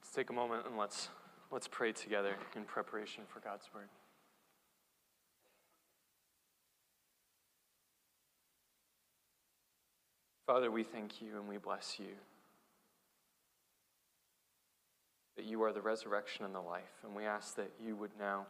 [0.00, 1.08] Let's take a moment and let's,
[1.50, 3.88] let's pray together in preparation for God's word.
[10.46, 12.16] Father, we thank you and we bless you
[15.36, 17.04] that you are the resurrection and the life.
[17.04, 18.46] And we ask that you would now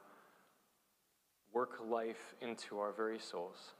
[1.52, 3.74] work life into our very souls.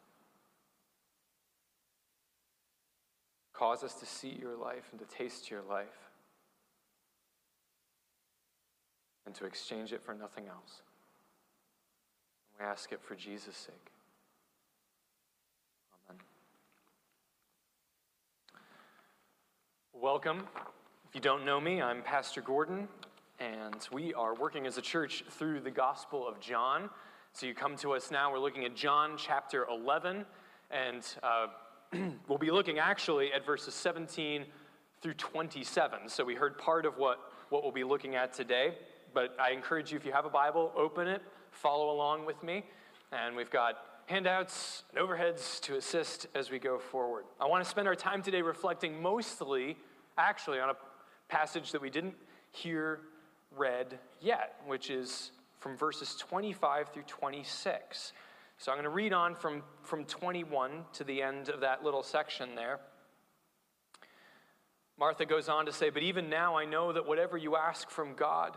[3.53, 6.10] Cause us to see your life and to taste your life.
[9.27, 10.83] And to exchange it for nothing else.
[12.59, 13.93] And We ask it for Jesus' sake.
[16.09, 16.21] Amen.
[19.93, 20.47] Welcome.
[21.09, 22.89] If you don't know me, I'm Pastor Gordon,
[23.39, 26.89] and we are working as a church through the Gospel of John.
[27.33, 30.25] So you come to us now, we're looking at John chapter 11,
[30.71, 31.47] and uh,
[32.29, 34.45] we'll be looking actually at verses 17
[35.01, 36.09] through 27.
[36.09, 38.75] So we heard part of what, what we'll be looking at today
[39.13, 42.65] but I encourage you, if you have a Bible, open it, follow along with me.
[43.13, 47.25] And we've got handouts and overheads to assist as we go forward.
[47.41, 49.77] I want to spend our time today reflecting mostly,
[50.19, 50.77] actually, on a
[51.29, 52.15] passage that we didn't
[52.51, 53.01] hear
[53.57, 58.13] read yet, which is from verses 25 through 26.
[58.59, 62.03] So I'm going to read on from, from 21 to the end of that little
[62.03, 62.81] section there.
[64.99, 68.15] Martha goes on to say, But even now I know that whatever you ask from
[68.15, 68.57] God,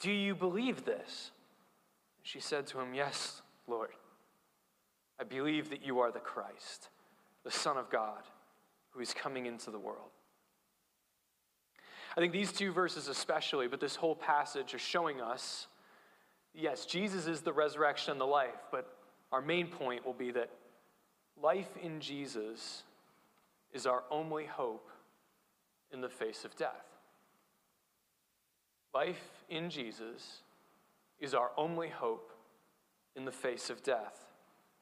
[0.00, 1.30] Do you believe this?
[2.22, 3.90] She said to him, Yes, Lord.
[5.20, 6.88] I believe that you are the Christ,
[7.44, 8.22] the Son of God,
[8.90, 10.08] who is coming into the world.
[12.16, 15.66] I think these two verses, especially, but this whole passage, are showing us
[16.54, 18.96] yes, Jesus is the resurrection and the life, but
[19.30, 20.50] our main point will be that
[21.40, 22.82] life in Jesus
[23.72, 24.88] is our only hope
[25.92, 26.86] in the face of death.
[28.92, 30.42] Life in Jesus
[31.20, 32.32] is our only hope
[33.16, 34.26] in the face of death.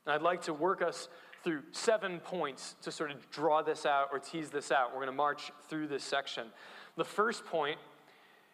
[0.07, 1.09] And I'd like to work us
[1.43, 4.91] through seven points to sort of draw this out or tease this out.
[4.91, 6.49] We're going to march through this section.
[6.97, 7.79] The first point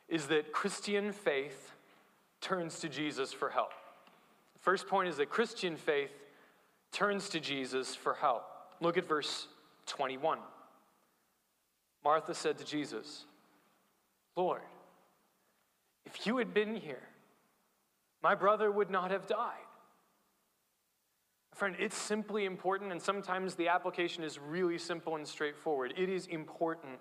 [0.08, 1.72] is that Christian faith
[2.40, 3.72] turns to Jesus for help.
[4.54, 6.12] The first point is that Christian faith
[6.92, 8.44] turns to Jesus for help.
[8.80, 9.48] Look at verse
[9.86, 10.38] 21.
[12.04, 13.24] Martha said to Jesus,
[14.36, 14.60] Lord,
[16.24, 17.02] if you had been here,
[18.22, 19.58] my brother would not have died.
[21.52, 25.92] Friend, it's simply important, and sometimes the application is really simple and straightforward.
[25.98, 26.98] It is important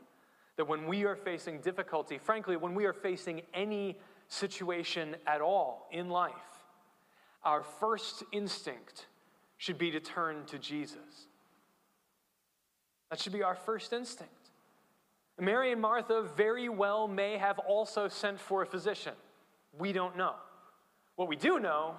[0.58, 3.98] that when we are facing difficulty, frankly, when we are facing any
[4.28, 6.34] situation at all in life,
[7.46, 9.06] our first instinct
[9.56, 11.28] should be to turn to Jesus.
[13.10, 14.43] That should be our first instinct.
[15.40, 19.14] Mary and Martha very well may have also sent for a physician.
[19.78, 20.36] We don't know.
[21.16, 21.96] What we do know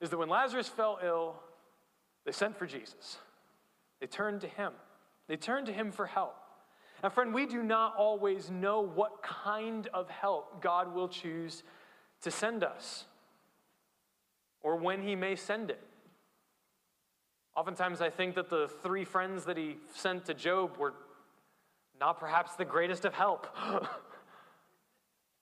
[0.00, 1.36] is that when Lazarus fell ill,
[2.24, 3.18] they sent for Jesus.
[4.00, 4.72] They turned to him.
[5.28, 6.36] They turned to him for help.
[7.02, 11.62] And friend, we do not always know what kind of help God will choose
[12.22, 13.04] to send us
[14.62, 15.80] or when he may send it.
[17.56, 20.94] Oftentimes, I think that the three friends that he sent to Job were
[22.00, 23.46] not perhaps the greatest of help,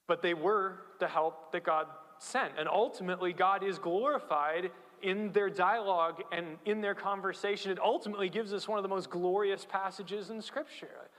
[0.07, 1.87] but they were the help that God
[2.19, 2.53] sent.
[2.59, 4.71] And ultimately, God is glorified
[5.01, 7.71] in their dialogue and in their conversation.
[7.71, 11.09] It ultimately gives us one of the most glorious passages in Scripture.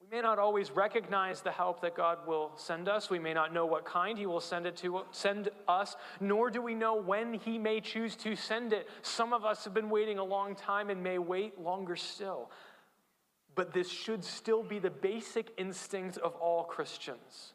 [0.00, 3.10] We may not always recognize the help that God will send us.
[3.10, 6.62] We may not know what kind He will send it to send us, nor do
[6.62, 8.88] we know when He may choose to send it.
[9.02, 12.50] Some of us have been waiting a long time and may wait longer still.
[13.58, 17.54] But this should still be the basic instinct of all Christians.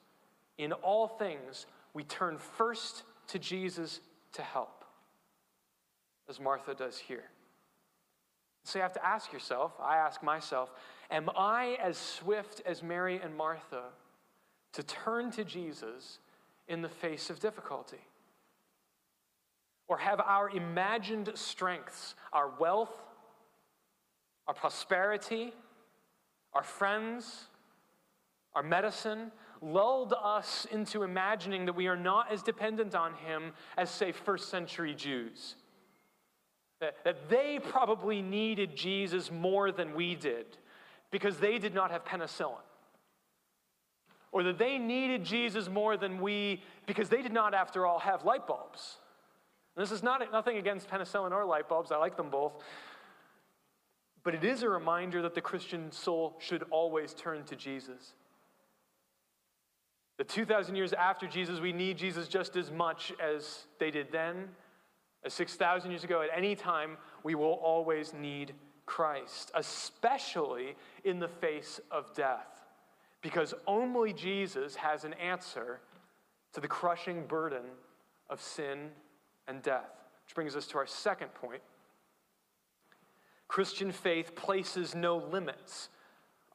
[0.58, 4.02] In all things, we turn first to Jesus
[4.34, 4.84] to help,
[6.28, 7.24] as Martha does here.
[8.66, 10.74] So you have to ask yourself, I ask myself,
[11.10, 13.84] am I as swift as Mary and Martha
[14.74, 16.20] to turn to Jesus
[16.68, 18.02] in the face of difficulty?
[19.88, 22.92] Or have our imagined strengths, our wealth,
[24.50, 25.54] our prosperity,
[26.54, 27.46] our friends,
[28.56, 33.90] our medicine, lulled us into imagining that we are not as dependent on him as,
[33.90, 35.56] say, first century Jews.
[36.82, 40.58] That, that they probably needed Jesus more than we did
[41.12, 42.58] because they did not have penicillin.
[44.32, 48.26] Or that they needed Jesus more than we because they did not, after all, have
[48.26, 48.98] light bulbs.
[49.78, 51.92] This is not nothing against penicillin or light bulbs.
[51.92, 52.54] I like them both.
[54.24, 58.14] But it is a reminder that the Christian soul should always turn to Jesus.
[60.18, 64.50] The 2,000 years after Jesus, we need Jesus just as much as they did then,
[65.26, 66.22] as 6,000 years ago.
[66.22, 68.54] At any time, we will always need
[68.86, 72.48] Christ, especially in the face of death,
[73.22, 75.80] because only Jesus has an answer
[76.54, 77.64] to the crushing burden
[78.30, 78.90] of sin
[79.48, 79.90] and death.
[80.26, 81.62] Which brings us to our second point.
[83.54, 85.90] Christian faith places no limits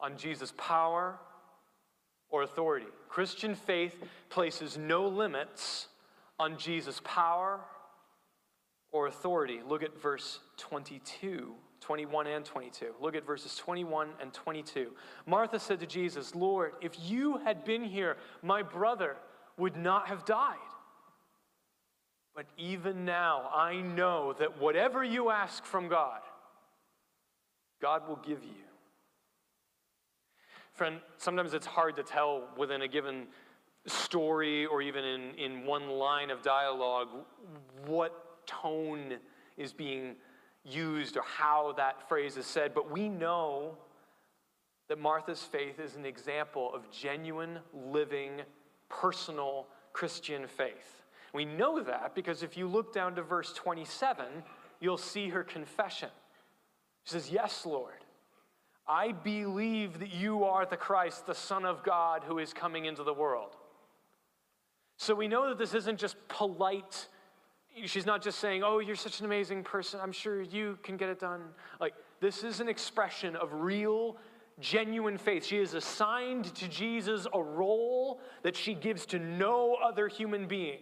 [0.01, 1.17] on Jesus' power
[2.29, 2.89] or authority.
[3.09, 3.95] Christian faith
[4.31, 5.87] places no limits
[6.41, 7.61] on Jesus' power
[8.91, 9.61] or authority.
[9.65, 12.87] Look at verse 22, 21 and 22.
[13.01, 14.91] Look at verses 21 and 22.
[15.25, 19.15] Martha said to Jesus, Lord, if you had been here, my brother
[19.57, 20.57] would not have died.
[22.35, 26.23] But even now, I know that whatever you ask from God,
[27.81, 28.65] God will give you.
[30.75, 33.27] Friend, sometimes it's hard to tell within a given
[33.87, 37.09] story or even in, in one line of dialogue
[37.87, 39.15] what tone
[39.57, 40.15] is being
[40.65, 43.77] used or how that phrase is said, but we know
[44.89, 48.41] that Martha's faith is an example of genuine, living,
[48.89, 51.03] personal Christian faith.
[51.35, 54.27] We know that because if you look down to verse 27,
[54.81, 56.09] you'll see her confession.
[57.09, 58.05] She says, Yes, Lord.
[58.87, 63.03] I believe that you are the Christ, the Son of God, who is coming into
[63.03, 63.57] the world.
[64.97, 67.09] So we know that this isn't just polite.
[67.87, 70.01] She's not just saying, Oh, you're such an amazing person.
[70.03, 71.45] I'm sure you can get it done.
[71.81, 74.19] Like, this is an expression of real,
[74.61, 75.47] genuine faith.
[75.47, 80.81] She has assigned to Jesus a role that she gives to no other human being.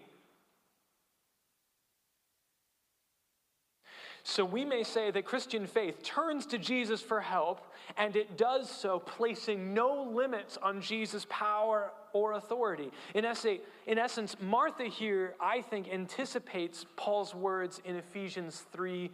[4.28, 7.64] So we may say that Christian faith turns to Jesus for help,
[7.96, 12.90] and it does so placing no limits on Jesus' power or authority.
[13.14, 19.12] In, essay, in essence, Martha here, I think, anticipates Paul's words in Ephesians 3,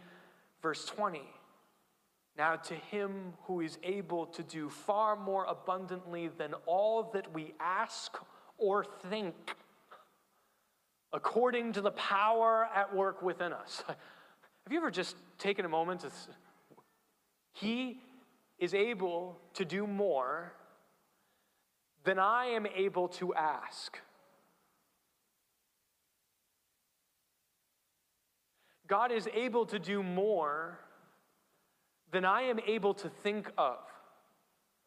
[0.63, 1.21] verse 20.
[2.35, 7.53] Now, to him who is able to do far more abundantly than all that we
[7.59, 8.17] ask
[8.57, 9.35] or think,
[11.13, 13.83] according to the power at work within us.
[14.65, 16.11] Have you ever just taken a moment to.
[17.53, 17.99] He
[18.57, 20.53] is able to do more
[22.03, 23.99] than I am able to ask.
[28.87, 30.79] God is able to do more
[32.11, 33.79] than I am able to think of.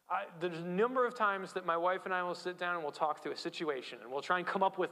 [0.09, 2.83] I, there's a number of times that my wife and I will sit down and
[2.83, 4.91] we'll talk through a situation and we'll try and come up with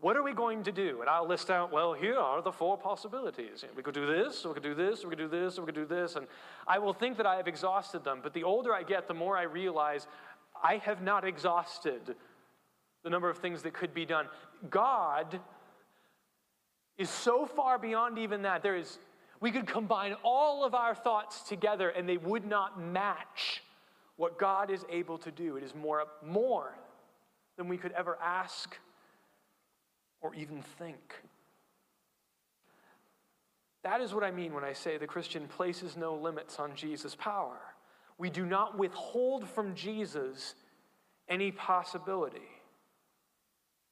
[0.00, 1.00] what are we going to do?
[1.00, 3.64] And I'll list out, well, here are the four possibilities.
[3.76, 5.86] We could do this, we could do this, we could do this, we could do
[5.86, 6.16] this.
[6.16, 6.26] And
[6.66, 8.20] I will think that I have exhausted them.
[8.22, 10.06] But the older I get, the more I realize
[10.62, 12.16] I have not exhausted
[13.02, 14.26] the number of things that could be done.
[14.70, 15.40] God
[16.96, 18.62] is so far beyond even that.
[18.62, 18.98] There is,
[19.40, 23.62] we could combine all of our thoughts together and they would not match
[24.16, 25.56] what God is able to do.
[25.56, 26.74] It is more, more
[27.56, 28.78] than we could ever ask
[30.24, 31.14] or even think.
[33.84, 37.14] That is what I mean when I say the Christian places no limits on Jesus'
[37.14, 37.58] power.
[38.16, 40.54] We do not withhold from Jesus
[41.28, 42.48] any possibility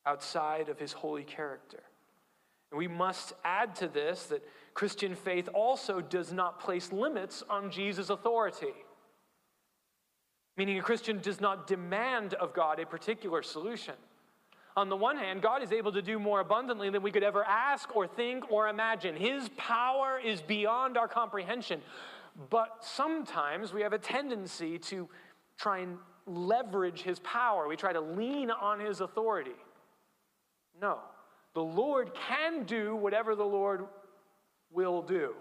[0.06, 1.82] outside of his holy character.
[2.70, 7.70] And we must add to this that Christian faith also does not place limits on
[7.70, 8.72] Jesus' authority.
[10.56, 13.94] Meaning, a Christian does not demand of God a particular solution.
[14.76, 17.44] On the one hand, God is able to do more abundantly than we could ever
[17.44, 19.14] ask or think or imagine.
[19.16, 21.82] His power is beyond our comprehension.
[22.48, 25.08] But sometimes we have a tendency to
[25.58, 27.68] try and leverage his power.
[27.68, 29.56] We try to lean on his authority.
[30.80, 30.98] No.
[31.54, 33.86] The Lord can do whatever the Lord
[34.70, 35.34] will do.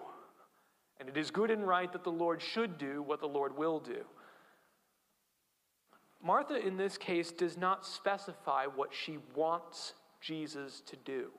[1.00, 3.79] And it is good and right that the Lord should do what the Lord will
[3.79, 4.03] do.
[6.24, 11.32] Martha, in this case, does not specify what she wants Jesus to do,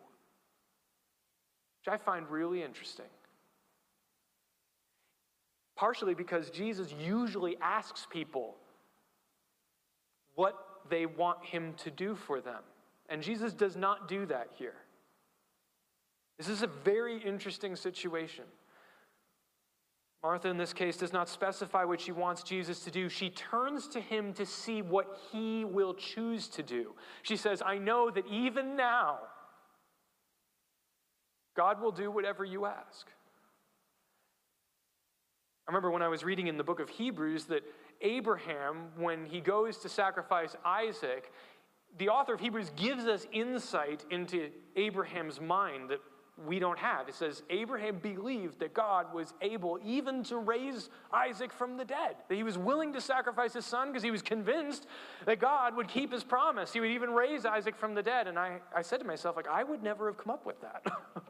[1.81, 3.07] which I find really interesting.
[5.77, 8.57] Partially because Jesus usually asks people
[10.35, 10.57] what
[10.91, 12.63] they want him to do for them.
[13.09, 14.75] And Jesus does not do that here.
[16.39, 18.45] This is a very interesting situation.
[20.23, 23.09] Martha, in this case, does not specify what she wants Jesus to do.
[23.09, 26.95] She turns to him to see what he will choose to do.
[27.23, 29.19] She says, I know that even now,
[31.57, 33.09] God will do whatever you ask.
[35.67, 37.63] I remember when I was reading in the book of Hebrews that
[38.01, 41.33] Abraham, when he goes to sacrifice Isaac,
[41.99, 46.01] the author of Hebrews gives us insight into Abraham's mind that
[46.47, 47.09] we don't have.
[47.09, 52.17] It says, Abraham believed that God was able even to raise Isaac from the dead,
[52.29, 54.87] that he was willing to sacrifice his son because he was convinced
[55.27, 56.73] that God would keep his promise.
[56.73, 58.29] He would even raise Isaac from the dead.
[58.29, 60.85] And I, I said to myself, like, I would never have come up with that.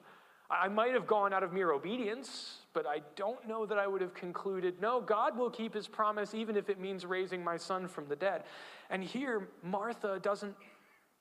[0.50, 4.02] I might have gone out of mere obedience, but I don't know that I would
[4.02, 7.88] have concluded, no, God will keep his promise even if it means raising my son
[7.88, 8.44] from the dead.
[8.90, 10.54] And here, Martha doesn't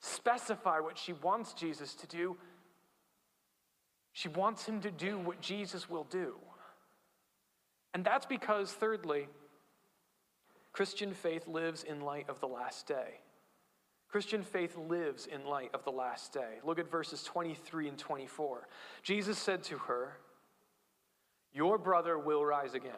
[0.02, 2.36] specify what she wants Jesus to do.
[4.14, 6.36] She wants him to do what Jesus will do.
[7.94, 9.28] And that's because, thirdly,
[10.74, 13.20] Christian faith lives in light of the last day.
[14.10, 16.60] Christian faith lives in light of the last day.
[16.64, 18.68] Look at verses 23 and 24.
[19.04, 20.18] Jesus said to her,
[21.54, 22.92] Your brother will rise again.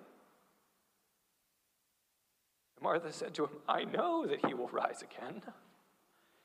[2.82, 5.41] Martha said to him, I know that he will rise again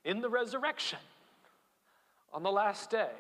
[0.05, 1.01] in the resurrection
[2.33, 3.11] on the last day.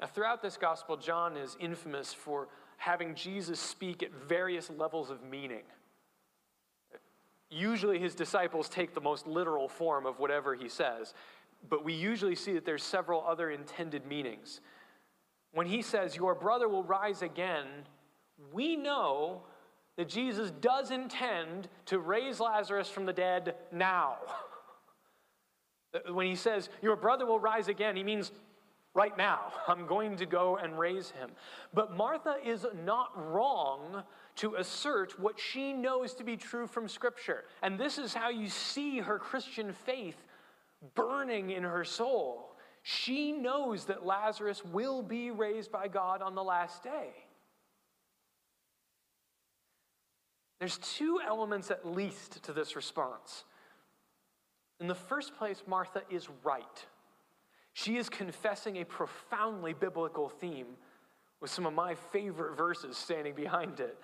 [0.00, 5.22] Now, throughout this gospel, John is infamous for having Jesus speak at various levels of
[5.24, 5.64] meaning.
[7.50, 11.14] Usually, his disciples take the most literal form of whatever he says,
[11.68, 14.60] but we usually see that there's several other intended meanings.
[15.52, 17.66] When he says, Your brother will rise again,
[18.52, 19.42] we know
[19.96, 24.18] that Jesus does intend to raise Lazarus from the dead now.
[26.12, 28.30] when he says, Your brother will rise again, he means
[28.94, 29.52] right now.
[29.68, 31.30] I'm going to go and raise him.
[31.72, 34.02] But Martha is not wrong
[34.36, 37.44] to assert what she knows to be true from Scripture.
[37.62, 40.16] And this is how you see her Christian faith
[40.94, 42.56] burning in her soul.
[42.82, 47.10] She knows that Lazarus will be raised by God on the last day.
[50.58, 53.44] There's two elements at least to this response.
[54.80, 56.86] In the first place, Martha is right.
[57.80, 60.66] She is confessing a profoundly biblical theme
[61.40, 63.96] with some of my favorite verses standing behind it.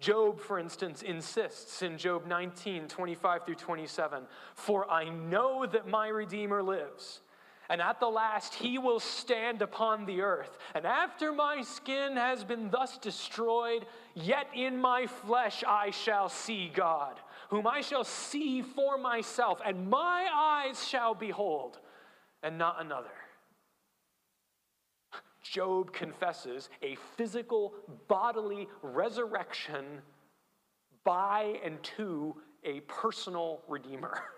[0.00, 4.24] Job, for instance, insists in Job 19, 25 through 27
[4.56, 7.20] For I know that my Redeemer lives,
[7.68, 10.58] and at the last he will stand upon the earth.
[10.74, 16.68] And after my skin has been thus destroyed, yet in my flesh I shall see
[16.74, 21.78] God, whom I shall see for myself, and my eyes shall behold
[22.42, 23.08] and not another.
[25.42, 27.74] Job confesses a physical,
[28.06, 29.84] bodily resurrection
[31.04, 34.20] by and to a personal Redeemer.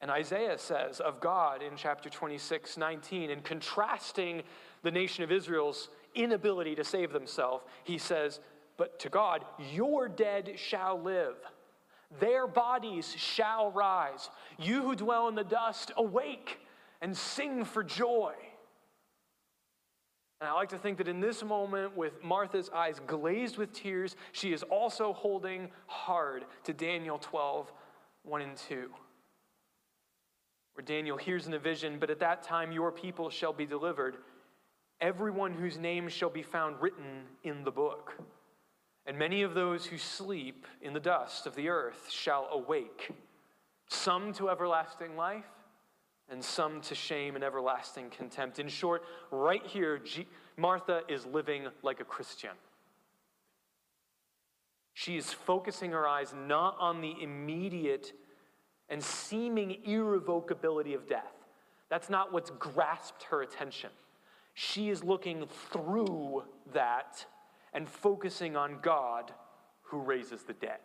[0.00, 4.42] And Isaiah says of God in chapter 26, 19, in contrasting
[4.82, 8.38] the nation of Israel's inability to save themselves, he says,
[8.76, 11.34] But to God, your dead shall live.
[12.20, 14.30] Their bodies shall rise.
[14.58, 16.58] You who dwell in the dust, awake
[17.00, 18.34] and sing for joy.
[20.40, 24.14] And I like to think that in this moment, with Martha's eyes glazed with tears,
[24.32, 27.72] she is also holding hard to Daniel 12,
[28.22, 28.88] 1 and 2.
[30.74, 34.18] Where Daniel hears in a vision, but at that time your people shall be delivered,
[35.00, 38.14] everyone whose name shall be found written in the book.
[39.08, 43.10] And many of those who sleep in the dust of the earth shall awake,
[43.88, 45.46] some to everlasting life,
[46.28, 48.58] and some to shame and everlasting contempt.
[48.58, 49.98] In short, right here,
[50.58, 52.50] Martha is living like a Christian.
[54.92, 58.12] She is focusing her eyes not on the immediate
[58.90, 61.32] and seeming irrevocability of death.
[61.88, 63.88] That's not what's grasped her attention.
[64.52, 66.42] She is looking through
[66.74, 67.24] that
[67.72, 69.32] and focusing on God
[69.82, 70.80] who raises the dead.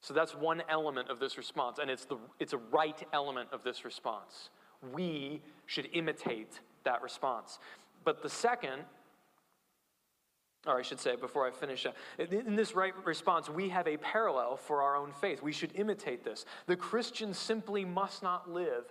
[0.00, 3.62] So that's one element of this response, and it's, the, it's a right element of
[3.62, 4.50] this response.
[4.92, 7.60] We should imitate that response.
[8.04, 8.82] But the second,
[10.66, 13.96] or I should say before I finish, uh, in this right response, we have a
[13.96, 15.40] parallel for our own faith.
[15.40, 16.46] We should imitate this.
[16.66, 18.84] The Christian simply must not live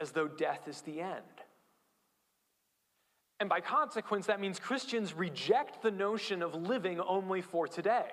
[0.00, 1.35] as though death is the end.
[3.38, 8.10] And by consequence, that means Christians reject the notion of living only for today.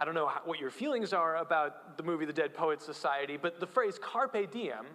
[0.00, 3.60] I don't know what your feelings are about the movie The Dead Poets Society, but
[3.60, 4.86] the phrase carpe diem,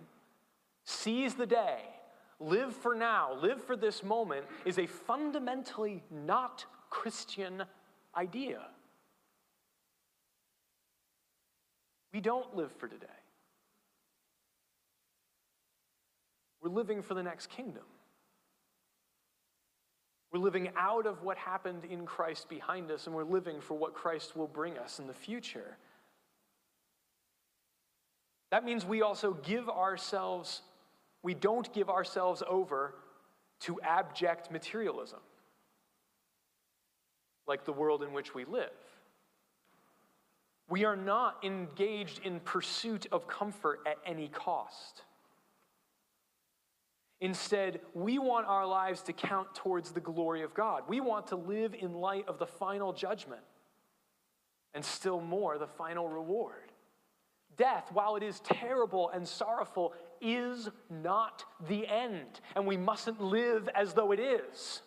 [0.83, 1.81] seize the day,
[2.39, 7.63] live for now, live for this moment, is a fundamentally not Christian
[8.17, 8.61] idea.
[12.11, 13.05] We don't live for today.
[16.65, 17.83] We're living for the next kingdom.
[20.31, 23.93] We're living out of what happened in Christ behind us, and we're living for what
[23.93, 25.77] Christ will bring us in the future.
[28.49, 30.63] That means we also give ourselves,
[31.21, 32.95] we don't give ourselves over
[33.61, 35.19] to abject materialism,
[37.47, 38.71] like the world in which we live.
[40.67, 45.03] We are not engaged in pursuit of comfort at any cost.
[47.21, 50.83] Instead, we want our lives to count towards the glory of God.
[50.87, 53.41] We want to live in light of the final judgment
[54.73, 56.71] and still more, the final reward.
[57.57, 63.69] Death, while it is terrible and sorrowful, is not the end, and we mustn't live
[63.73, 64.81] as though it is,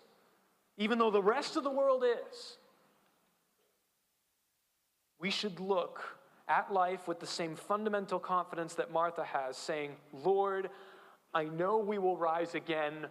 [0.76, 2.58] even though the rest of the world is.
[5.18, 10.68] We should look at life with the same fundamental confidence that Martha has, saying, Lord,
[11.34, 13.06] I know we will rise again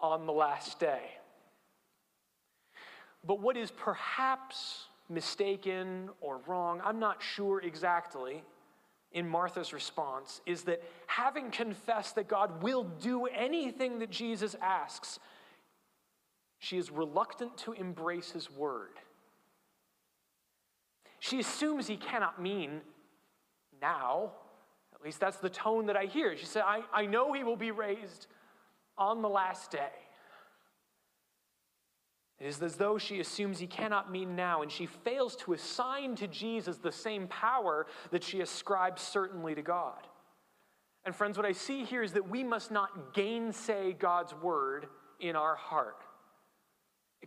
[0.00, 1.02] on the last day.
[3.24, 8.42] But what is perhaps mistaken or wrong, I'm not sure exactly,
[9.12, 15.18] in Martha's response, is that having confessed that God will do anything that Jesus asks,
[16.58, 18.98] she is reluctant to embrace his word.
[21.18, 22.80] She assumes he cannot mean
[23.80, 24.32] now.
[25.02, 26.36] At least that's the tone that I hear.
[26.36, 28.28] She said, I, I know he will be raised
[28.96, 29.90] on the last day.
[32.38, 36.14] It is as though she assumes he cannot mean now, and she fails to assign
[36.16, 40.06] to Jesus the same power that she ascribes certainly to God.
[41.04, 44.86] And friends, what I see here is that we must not gainsay God's word
[45.18, 46.01] in our heart.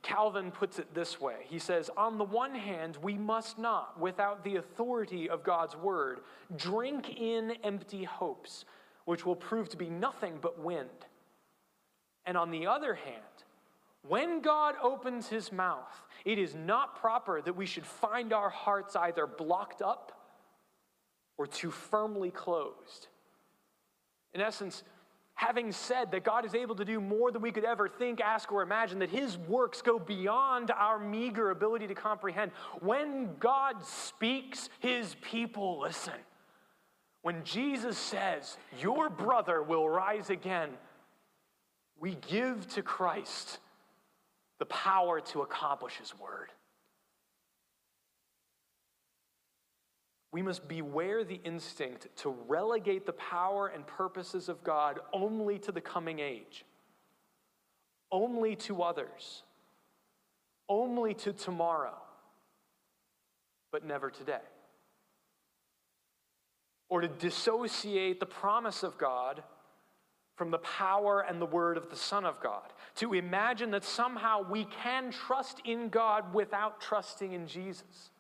[0.01, 4.43] Calvin puts it this way He says, On the one hand, we must not, without
[4.43, 6.19] the authority of God's word,
[6.55, 8.65] drink in empty hopes,
[9.05, 10.89] which will prove to be nothing but wind.
[12.25, 13.21] And on the other hand,
[14.07, 18.95] when God opens his mouth, it is not proper that we should find our hearts
[18.95, 20.11] either blocked up
[21.37, 23.07] or too firmly closed.
[24.33, 24.83] In essence,
[25.35, 28.51] having said that God is able to do more than we could ever think, ask,
[28.51, 32.51] or imagine, that His works go beyond our meager ability to comprehend.
[32.79, 36.13] When God speaks, His people listen.
[37.21, 40.69] When Jesus says, Your brother will rise again,
[41.99, 43.59] we give to Christ
[44.57, 46.49] the power to accomplish His word.
[50.35, 55.71] We must beware the instinct to relegate the power and purposes of God only to
[55.71, 56.65] the coming age,
[58.11, 59.43] only to others,
[60.67, 61.95] only to tomorrow,
[63.71, 64.43] but never today.
[66.89, 69.41] Or to dissociate the promise of God
[70.35, 72.73] from the power and the word of the Son of God.
[72.95, 78.11] To imagine that somehow we can trust in God without trusting in Jesus.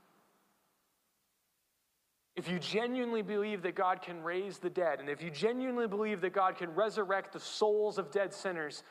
[2.35, 6.19] If you genuinely believe that God can raise the dead, and if you genuinely believe
[6.21, 8.83] that God can resurrect the souls of dead sinners,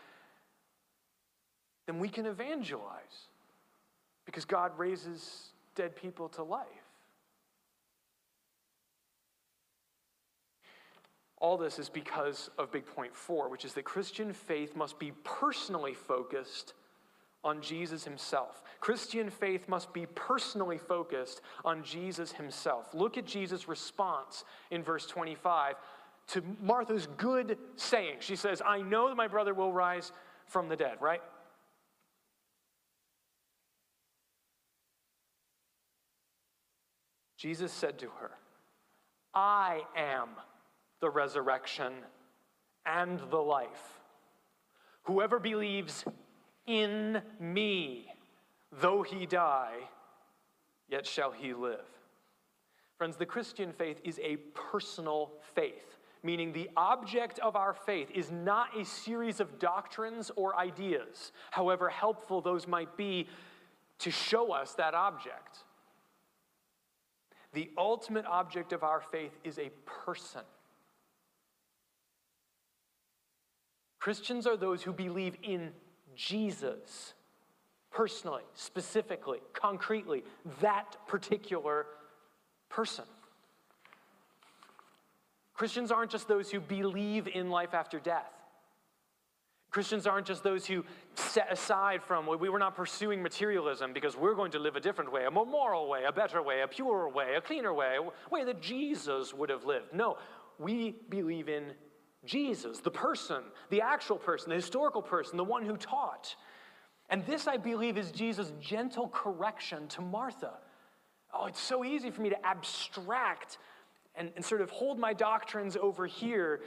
[1.87, 3.29] then we can evangelize
[4.25, 6.67] because God raises dead people to life.
[11.37, 15.13] All this is because of big point four, which is that Christian faith must be
[15.25, 16.73] personally focused
[17.43, 18.65] on Jesus himself.
[18.85, 22.93] Christian faith must be personally focused on Jesus himself.
[22.93, 25.77] Look at Jesus' response in verse 25
[26.27, 28.17] to Martha's good saying.
[28.21, 30.13] She says, I know that my brother will rise
[30.49, 31.23] from the dead, right?
[37.39, 38.33] Jesus said to her,
[39.33, 40.29] I am
[41.01, 41.95] the resurrection
[42.85, 44.03] and the life.
[45.05, 46.05] Whoever believes
[46.67, 48.11] in me.
[48.81, 49.77] Though he die,
[50.89, 51.87] yet shall he live.
[52.97, 58.31] Friends, the Christian faith is a personal faith, meaning the object of our faith is
[58.31, 63.29] not a series of doctrines or ideas, however helpful those might be
[63.99, 65.59] to show us that object.
[67.53, 70.43] The ultimate object of our faith is a person.
[74.01, 75.71] Christians are those who believe in
[76.17, 77.15] Jesus
[77.95, 80.25] personally, specifically, concretely,
[80.61, 81.87] that particular
[82.69, 83.05] person.
[85.55, 88.33] Christians aren't just those who believe in life after death.
[89.71, 94.35] Christians aren't just those who set aside from, we were not pursuing materialism because we're
[94.35, 97.09] going to live a different way, a more moral way, a better way, a purer
[97.09, 99.93] way, a cleaner way, a way that Jesus would have lived.
[99.93, 100.17] No,
[100.59, 101.73] we believe in
[102.25, 106.37] Jesus, the person, the actual person, the historical person, the one who taught.
[107.11, 110.55] And this, I believe, is Jesus' gentle correction to Martha.
[111.33, 113.59] Oh, it's so easy for me to abstract
[114.15, 116.61] and, and sort of hold my doctrines over here,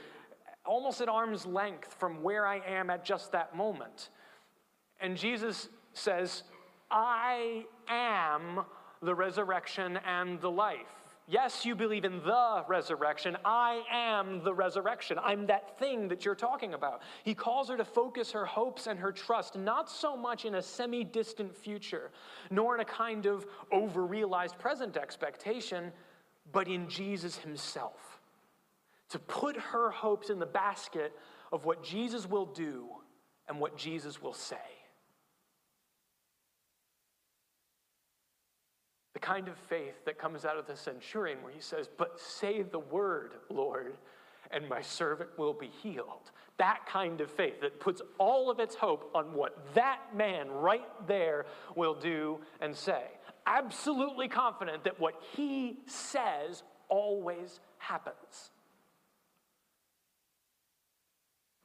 [0.64, 4.10] almost at arm's length from where I am at just that moment.
[5.00, 6.42] And Jesus says,
[6.90, 8.60] I am
[9.02, 10.97] the resurrection and the life.
[11.30, 13.36] Yes, you believe in the resurrection.
[13.44, 15.18] I am the resurrection.
[15.22, 17.02] I'm that thing that you're talking about.
[17.22, 20.62] He calls her to focus her hopes and her trust not so much in a
[20.62, 22.12] semi distant future,
[22.50, 25.92] nor in a kind of over realized present expectation,
[26.50, 28.20] but in Jesus himself.
[29.10, 31.12] To put her hopes in the basket
[31.52, 32.88] of what Jesus will do
[33.48, 34.56] and what Jesus will say.
[39.18, 42.62] The kind of faith that comes out of the centurion where he says, But say
[42.62, 43.96] the word, Lord,
[44.52, 46.30] and my servant will be healed.
[46.56, 50.86] That kind of faith that puts all of its hope on what that man right
[51.08, 53.02] there will do and say.
[53.44, 58.52] Absolutely confident that what he says always happens.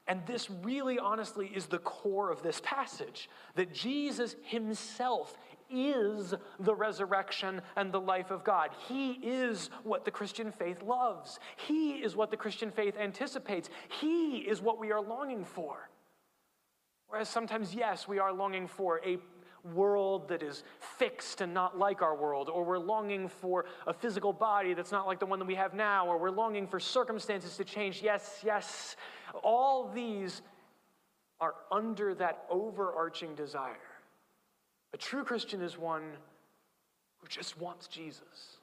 [0.08, 5.36] And this really honestly is the core of this passage that Jesus himself
[5.74, 8.70] is the resurrection and the life of God.
[8.88, 11.40] He is what the Christian faith loves.
[11.58, 13.70] He is what the Christian faith anticipates.
[14.00, 15.90] He is what we are longing for.
[17.08, 19.18] Whereas sometimes, yes, we are longing for a
[19.74, 24.34] world that is fixed and not like our world, or we're longing for a physical
[24.34, 27.56] body that's not like the one that we have now, or we're longing for circumstances
[27.56, 28.02] to change.
[28.02, 28.96] Yes, yes.
[29.42, 30.42] All these
[31.40, 33.93] are under that overarching desire
[34.94, 36.04] a true Christian is one
[37.20, 38.58] who just wants Jesus.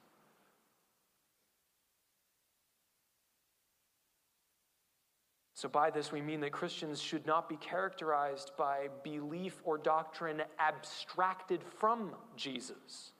[5.53, 10.41] So, by this, we mean that Christians should not be characterized by belief or doctrine
[10.57, 13.11] abstracted from Jesus.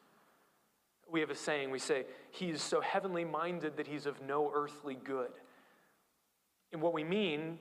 [1.08, 4.52] We have a saying, we say, He is so heavenly minded that He's of no
[4.56, 5.30] earthly good.
[6.74, 7.60] And what we mean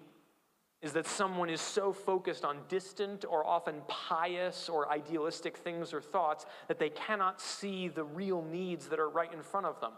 [0.83, 6.01] is that someone is so focused on distant or often pious or idealistic things or
[6.01, 9.93] thoughts that they cannot see the real needs that are right in front of them.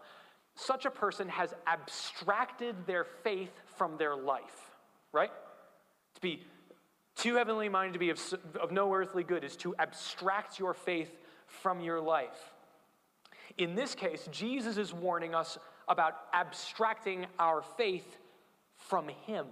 [0.54, 4.72] Such a person has abstracted their faith from their life,
[5.12, 5.30] right?
[6.16, 6.42] To be
[7.14, 8.20] too heavenly minded to be of,
[8.60, 11.16] of no earthly good is to abstract your faith
[11.46, 12.52] from your life.
[13.58, 18.16] In this case, Jesus is warning us about abstracting our faith
[18.76, 19.46] from Him.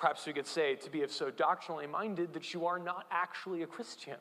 [0.00, 3.62] Perhaps we could say to be of so doctrinally minded that you are not actually
[3.62, 4.16] a Christian.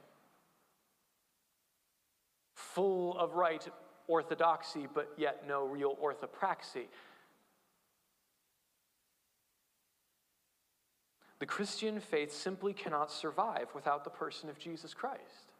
[2.54, 3.66] Full of right
[4.06, 6.88] orthodoxy, but yet no real orthopraxy.
[11.40, 15.54] The Christian faith simply cannot survive without the person of Jesus Christ.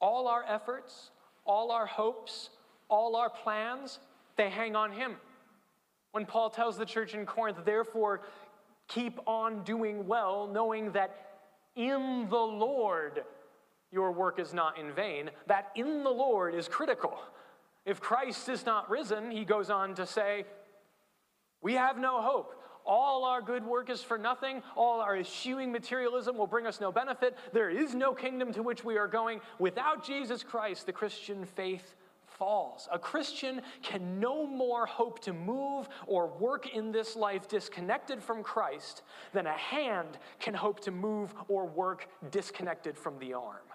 [0.00, 1.12] All our efforts,
[1.44, 2.50] all our hopes,
[2.88, 4.00] all our plans,
[4.34, 5.14] they hang on Him.
[6.12, 8.22] When Paul tells the church in Corinth, therefore,
[8.88, 11.16] keep on doing well, knowing that
[11.74, 13.24] in the Lord
[13.90, 17.18] your work is not in vain, that in the Lord is critical.
[17.84, 20.44] If Christ is not risen, he goes on to say,
[21.62, 22.54] we have no hope.
[22.84, 24.62] All our good work is for nothing.
[24.76, 27.38] All our eschewing materialism will bring us no benefit.
[27.52, 29.40] There is no kingdom to which we are going.
[29.58, 31.94] Without Jesus Christ, the Christian faith
[32.42, 32.88] falls.
[32.90, 38.42] A Christian can no more hope to move or work in this life disconnected from
[38.42, 39.02] Christ
[39.32, 43.68] than a hand can hope to move or work disconnected from the arm.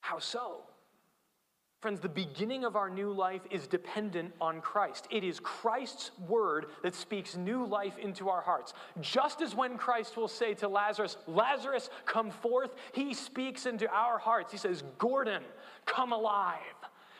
[0.00, 0.60] How so?
[1.80, 5.06] Friends, the beginning of our new life is dependent on Christ.
[5.10, 8.72] It is Christ's word that speaks new life into our hearts.
[9.00, 14.18] Just as when Christ will say to Lazarus, Lazarus, come forth, he speaks into our
[14.18, 14.50] hearts.
[14.50, 15.42] He says, Gordon,
[15.86, 16.58] come alive.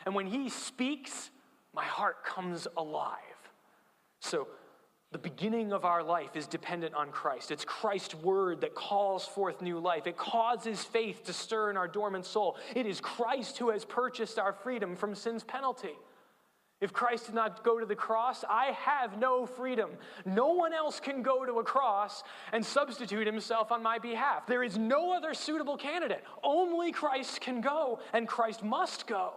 [0.05, 1.29] And when he speaks,
[1.73, 3.15] my heart comes alive.
[4.19, 4.49] So
[5.11, 7.49] the beginning of our life is dependent on Christ.
[7.49, 10.05] It's Christ's word that calls forth new life.
[10.05, 12.57] It causes faith to stir in our dormant soul.
[12.75, 15.95] It is Christ who has purchased our freedom from sin's penalty.
[16.79, 19.89] If Christ did not go to the cross, I have no freedom.
[20.25, 24.45] No one else can go to a cross and substitute himself on my behalf.
[24.45, 26.23] There is no other suitable candidate.
[26.43, 29.33] Only Christ can go, and Christ must go.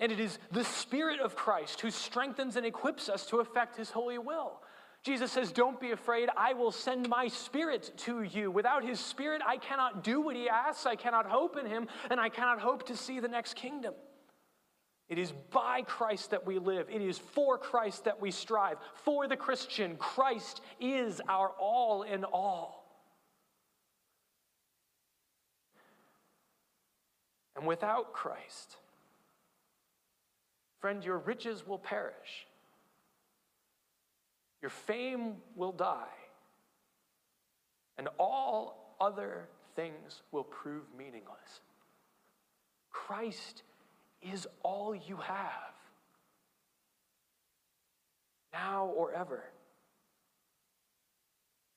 [0.00, 3.90] And it is the Spirit of Christ who strengthens and equips us to effect his
[3.90, 4.60] holy will.
[5.02, 8.50] Jesus says, Don't be afraid, I will send my Spirit to you.
[8.50, 12.20] Without his Spirit, I cannot do what he asks, I cannot hope in him, and
[12.20, 13.94] I cannot hope to see the next kingdom.
[15.08, 16.88] It is by Christ that we live.
[16.88, 18.76] It is for Christ that we strive.
[18.94, 22.80] For the Christian, Christ is our all in all.
[27.56, 28.76] And without Christ,
[30.80, 32.46] friend, your riches will perish,
[34.62, 35.94] your fame will die,
[37.98, 41.60] and all other things will prove meaningless.
[42.90, 43.62] Christ
[44.20, 45.74] is all you have,
[48.52, 49.44] now or ever.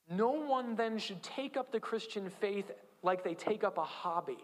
[0.09, 4.43] No one then should take up the Christian faith like they take up a hobby,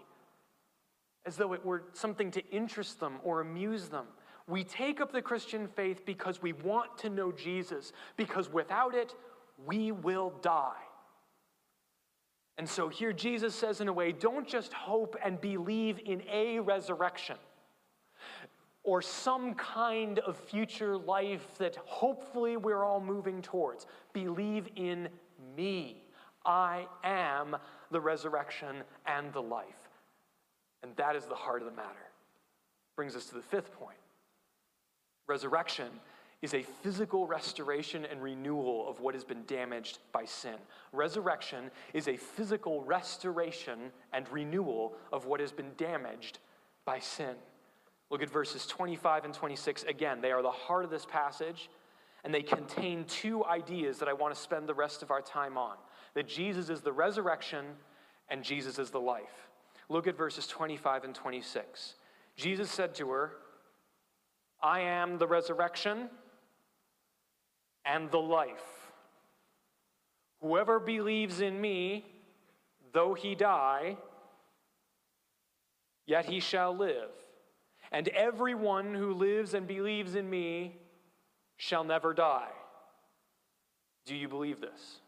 [1.25, 4.05] as though it were something to interest them or amuse them.
[4.49, 9.13] We take up the Christian faith because we want to know Jesus, because without it,
[9.65, 10.81] we will die.
[12.57, 16.59] And so here Jesus says, in a way, don't just hope and believe in a
[16.59, 17.37] resurrection
[18.83, 23.85] or some kind of future life that hopefully we're all moving towards.
[24.13, 25.09] Believe in
[25.55, 26.03] me.
[26.43, 27.55] I am
[27.91, 29.89] the resurrection and the life.
[30.81, 32.09] And that is the heart of the matter.
[32.95, 33.98] Brings us to the fifth point.
[35.29, 35.87] Resurrection
[36.41, 40.55] is a physical restoration and renewal of what has been damaged by sin.
[40.91, 46.39] Resurrection is a physical restoration and renewal of what has been damaged
[46.83, 47.35] by sin.
[48.09, 50.19] Look at verses 25 and 26 again.
[50.19, 51.69] They are the heart of this passage,
[52.23, 55.57] and they contain two ideas that I want to spend the rest of our time
[55.57, 55.75] on
[56.15, 57.65] that Jesus is the resurrection
[58.29, 59.49] and Jesus is the life.
[59.89, 61.93] Look at verses 25 and 26.
[62.35, 63.33] Jesus said to her,
[64.61, 66.09] I am the resurrection
[67.85, 68.91] and the life.
[70.41, 72.05] Whoever believes in me,
[72.93, 73.97] though he die,
[76.05, 77.09] yet he shall live
[77.91, 80.77] and everyone who lives and believes in me
[81.57, 82.49] shall never die.
[84.05, 84.99] Do you believe this?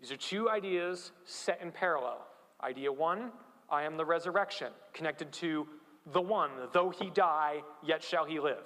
[0.00, 2.26] These are two ideas set in parallel.
[2.62, 3.30] Idea one,
[3.70, 5.66] I am the resurrection, connected to
[6.12, 8.64] the one, though he die, yet shall he live.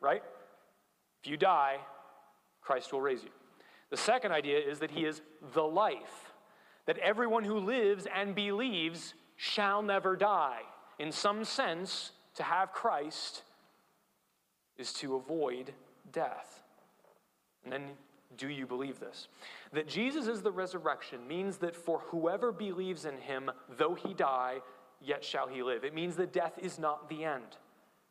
[0.00, 0.22] Right?
[1.22, 1.78] If you die,
[2.60, 3.30] Christ will raise you.
[3.90, 5.20] The second idea is that he is
[5.54, 6.32] the life,
[6.86, 10.60] that everyone who lives and believes shall never die.
[10.98, 13.42] In some sense, to have Christ
[14.78, 15.72] is to avoid
[16.12, 16.62] death.
[17.64, 17.82] And then,
[18.36, 19.28] do you believe this?
[19.72, 24.58] That Jesus is the resurrection means that for whoever believes in him, though he die,
[25.06, 25.84] yet shall he live.
[25.84, 27.56] It means that death is not the end,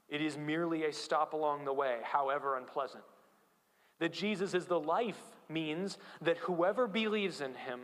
[0.07, 3.03] it is merely a stop along the way, however unpleasant.
[3.99, 7.79] That Jesus is the life means that whoever believes in him,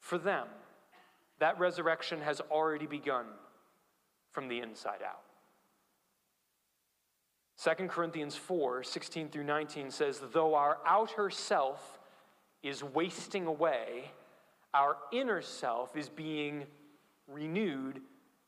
[0.00, 0.48] for them,
[1.38, 3.26] that resurrection has already begun
[4.32, 5.22] from the inside out.
[7.62, 11.98] 2 Corinthians 4 16 through 19 says, Though our outer self
[12.62, 14.10] is wasting away,
[14.74, 16.66] our inner self is being
[17.28, 18.00] renewed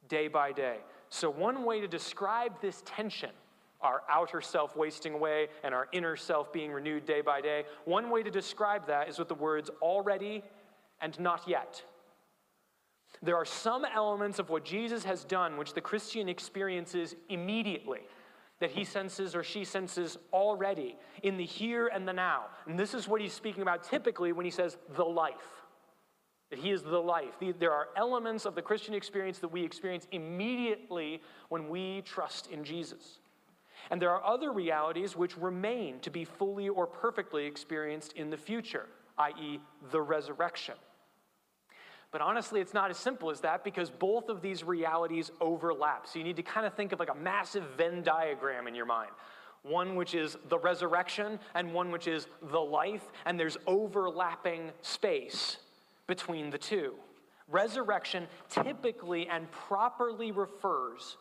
[0.08, 0.78] day by day.
[1.08, 3.30] So, one way to describe this tension,
[3.80, 8.10] our outer self wasting away and our inner self being renewed day by day, one
[8.10, 10.42] way to describe that is with the words already
[11.00, 11.82] and not yet.
[13.22, 18.00] There are some elements of what Jesus has done which the Christian experiences immediately,
[18.60, 22.46] that he senses or she senses already in the here and the now.
[22.66, 25.59] And this is what he's speaking about typically when he says the life.
[26.50, 27.34] That he is the life.
[27.58, 32.64] There are elements of the Christian experience that we experience immediately when we trust in
[32.64, 33.20] Jesus.
[33.90, 38.36] And there are other realities which remain to be fully or perfectly experienced in the
[38.36, 38.86] future,
[39.18, 39.60] i.e.,
[39.90, 40.74] the resurrection.
[42.10, 46.08] But honestly, it's not as simple as that because both of these realities overlap.
[46.08, 48.86] So you need to kind of think of like a massive Venn diagram in your
[48.86, 49.10] mind
[49.62, 55.58] one which is the resurrection and one which is the life, and there's overlapping space
[56.10, 56.94] between the two.
[57.48, 61.16] Resurrection typically and properly refers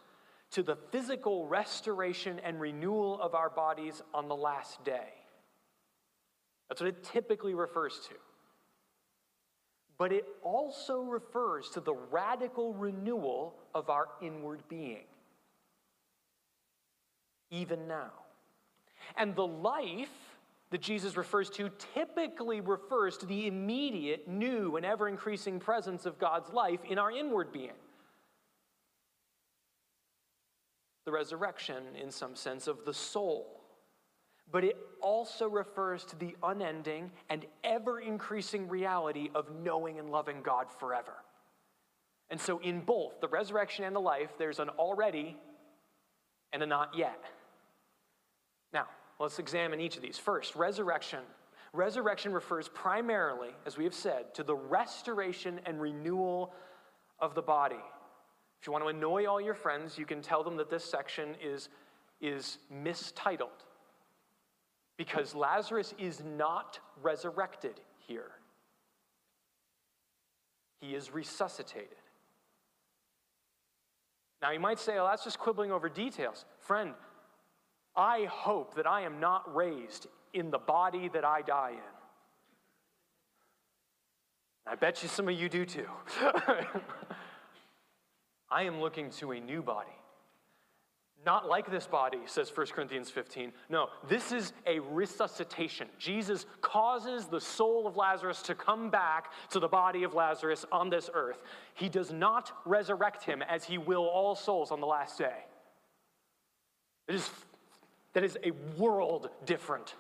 [0.52, 5.14] to the physical restoration and renewal of our bodies on the last day.
[6.68, 8.16] That's what it typically refers to
[10.00, 15.06] but it also refers to the radical renewal of our inward being.
[17.52, 18.12] even now.
[19.18, 20.29] And the life
[20.72, 26.20] that Jesus refers to typically refers to the immediate, new, and ever increasing presence of
[26.20, 27.74] God's life in our inward being.
[31.06, 33.62] The resurrection, in some sense, of the soul.
[34.52, 40.42] But it also refers to the unending and ever increasing reality of knowing and loving
[40.44, 41.14] God forever.
[42.30, 45.36] And so, in both the resurrection and the life, there's an already
[46.54, 47.24] and a not yet.
[48.72, 48.86] Now,
[49.20, 50.18] let's examine each of these.
[50.18, 51.20] First, resurrection.
[51.74, 56.54] Resurrection refers primarily, as we have said, to the restoration and renewal
[57.20, 57.76] of the body.
[58.60, 61.36] If you want to annoy all your friends, you can tell them that this section
[61.42, 61.70] is,
[62.20, 63.64] is mistitled
[64.98, 68.32] because Lazarus is not resurrected here,
[70.82, 71.96] he is resuscitated.
[74.42, 76.46] Now, you might say, well, that's just quibbling over details.
[76.60, 76.94] Friend,
[78.00, 81.80] I hope that I am not raised in the body that I die in.
[84.66, 85.86] I bet you some of you do too.
[88.50, 89.92] I am looking to a new body.
[91.26, 93.52] Not like this body, says 1 Corinthians 15.
[93.68, 95.90] No, this is a resuscitation.
[95.98, 100.90] Jesus causes the soul of Lazarus to come back to the body of Lazarus on
[100.90, 101.42] this earth.
[101.74, 105.44] He does not resurrect him as he will all souls on the last day.
[107.10, 107.30] It is,
[108.14, 109.96] that is a world different.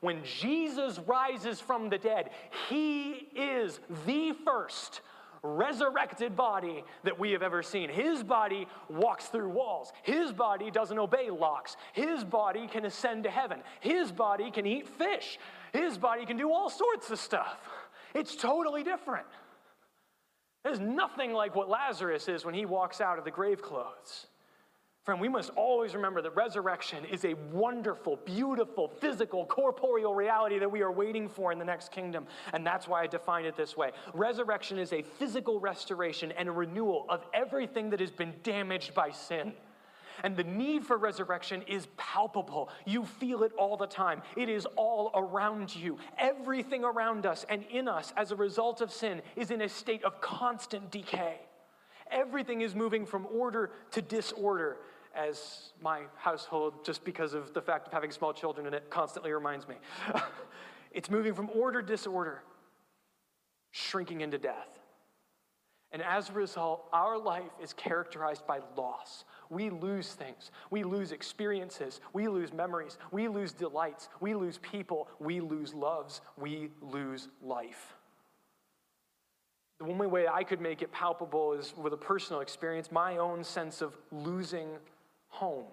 [0.00, 2.30] When Jesus rises from the dead,
[2.68, 5.00] he is the first
[5.44, 7.88] resurrected body that we have ever seen.
[7.88, 9.92] His body walks through walls.
[10.02, 11.76] His body doesn't obey locks.
[11.92, 13.60] His body can ascend to heaven.
[13.80, 15.38] His body can eat fish.
[15.72, 17.58] His body can do all sorts of stuff.
[18.14, 19.26] It's totally different.
[20.64, 24.26] There's nothing like what Lazarus is when he walks out of the grave clothes.
[25.04, 30.70] Friend, we must always remember that resurrection is a wonderful, beautiful, physical, corporeal reality that
[30.70, 32.24] we are waiting for in the next kingdom.
[32.52, 33.90] And that's why I define it this way.
[34.14, 39.54] Resurrection is a physical restoration and renewal of everything that has been damaged by sin.
[40.22, 42.70] And the need for resurrection is palpable.
[42.84, 44.22] You feel it all the time.
[44.36, 45.98] It is all around you.
[46.16, 50.04] Everything around us and in us as a result of sin is in a state
[50.04, 51.40] of constant decay.
[52.08, 54.76] Everything is moving from order to disorder
[55.14, 59.32] as my household, just because of the fact of having small children in it, constantly
[59.32, 59.76] reminds me.
[60.92, 62.42] it's moving from order to disorder,
[63.70, 64.78] shrinking into death.
[65.92, 69.24] And as a result, our life is characterized by loss.
[69.50, 70.50] We lose things.
[70.70, 72.00] We lose experiences.
[72.14, 72.96] We lose memories.
[73.10, 74.08] We lose delights.
[74.20, 75.08] We lose people.
[75.20, 76.22] We lose loves.
[76.38, 77.94] We lose life.
[79.78, 83.44] The only way I could make it palpable is with a personal experience, my own
[83.44, 84.68] sense of losing
[85.32, 85.66] home.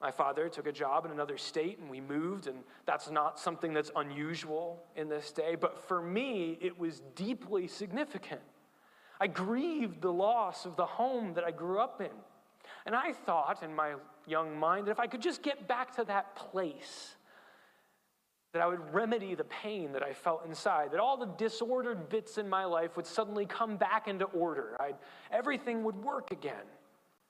[0.00, 3.72] My father took a job in another state and we moved, and that's not something
[3.72, 5.54] that's unusual in this day.
[5.54, 8.42] But for me, it was deeply significant.
[9.18, 12.10] I grieved the loss of the home that I grew up in.
[12.84, 13.94] And I thought in my
[14.26, 17.16] young mind that if I could just get back to that place,
[18.52, 22.38] that I would remedy the pain that I felt inside, that all the disordered bits
[22.38, 24.76] in my life would suddenly come back into order.
[24.80, 24.96] I'd,
[25.30, 26.64] everything would work again.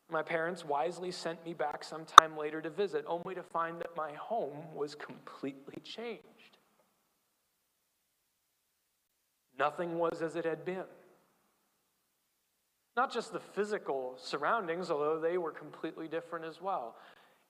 [0.08, 4.12] My parents wisely sent me back sometime later to visit, only to find that my
[4.12, 6.58] home was completely changed.
[9.58, 10.84] Nothing was as it had been.
[12.96, 16.96] Not just the physical surroundings, although they were completely different as well.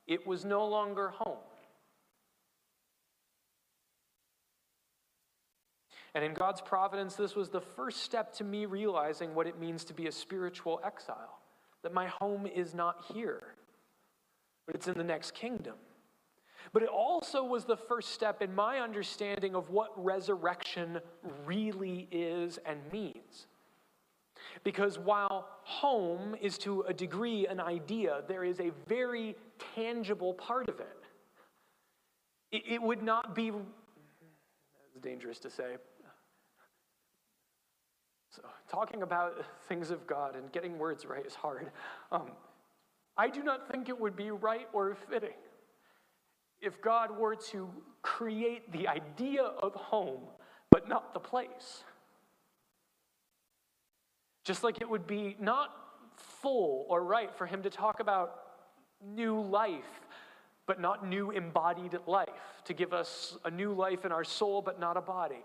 [0.07, 1.39] It was no longer home.
[6.15, 9.85] And in God's providence, this was the first step to me realizing what it means
[9.85, 11.39] to be a spiritual exile
[11.87, 13.55] that my home is not here,
[14.67, 15.77] but it's in the next kingdom.
[16.73, 20.99] But it also was the first step in my understanding of what resurrection
[21.45, 23.47] really is and means.
[24.65, 29.37] Because while home is to a degree an idea, there is a very
[29.77, 31.05] tangible part of it.
[32.51, 35.77] It, it would not be, that's dangerous to say,
[38.37, 39.35] so, talking about
[39.67, 41.71] things of God and getting words right is hard.
[42.13, 42.33] Um,
[43.17, 45.31] I do not think it would be right or fitting
[46.61, 47.71] if God were to
[48.03, 50.21] create the idea of home,
[50.71, 51.85] but not the place.
[54.45, 55.71] Just like it would be not
[56.17, 58.41] full or right for him to talk about
[59.03, 60.01] new life,
[60.67, 62.29] but not new embodied life,
[62.65, 65.43] to give us a new life in our soul, but not a body.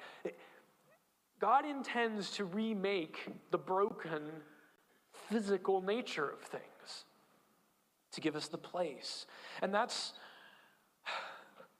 [1.41, 4.21] God intends to remake the broken
[5.29, 7.05] physical nature of things
[8.11, 9.25] to give us the place.
[9.61, 10.13] And that's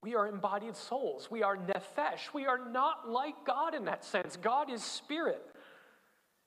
[0.03, 1.30] We are embodied souls.
[1.30, 2.34] We are nephesh.
[2.34, 4.36] We are not like God in that sense.
[4.36, 5.45] God is spirit.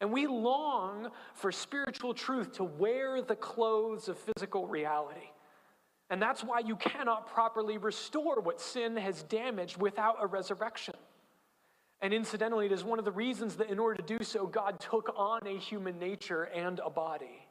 [0.00, 5.30] And we long for spiritual truth to wear the clothes of physical reality.
[6.10, 10.96] And that's why you cannot properly restore what sin has damaged without a resurrection.
[12.04, 14.78] And incidentally, it is one of the reasons that in order to do so, God
[14.78, 17.48] took on a human nature and a body.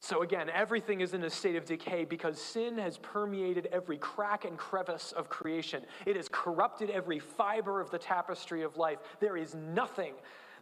[0.00, 4.44] So again, everything is in a state of decay because sin has permeated every crack
[4.44, 5.84] and crevice of creation.
[6.06, 8.98] It has corrupted every fiber of the tapestry of life.
[9.20, 10.14] There is nothing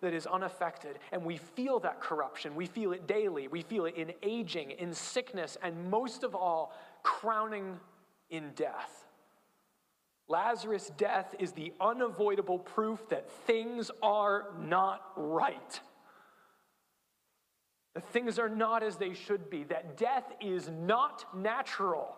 [0.03, 2.55] that is unaffected, and we feel that corruption.
[2.55, 3.49] We feel it daily.
[3.49, 7.80] We feel it in aging, in sickness, and most of all, crowning
[8.28, 9.05] in death.
[10.29, 15.81] Lazarus' death is the unavoidable proof that things are not right
[17.97, 22.14] that things are not as they should be, that death is not natural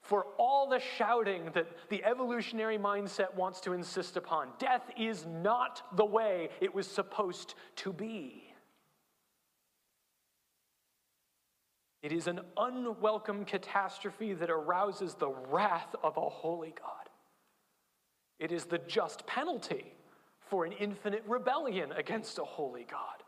[0.00, 4.48] for all the shouting that the evolutionary mindset wants to insist upon.
[4.58, 8.44] Death is not the way it was supposed to be.
[12.02, 16.99] It is an unwelcome catastrophe that arouses the wrath of a holy God.
[18.40, 19.92] It is the just penalty
[20.40, 23.22] for an infinite rebellion against a holy God.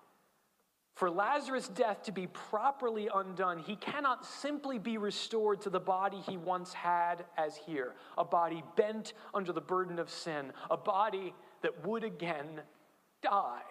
[0.94, 6.18] For Lazarus' death to be properly undone, he cannot simply be restored to the body
[6.26, 11.34] he once had as here, a body bent under the burden of sin, a body
[11.62, 12.60] that would again
[13.22, 13.62] die.